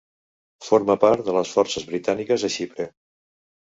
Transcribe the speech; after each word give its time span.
Forma 0.67 0.95
part 1.05 1.23
de 1.29 1.37
les 1.39 1.53
Forces 1.59 1.89
Britàniques 1.93 2.51
a 2.51 2.55
Xipre. 2.59 2.93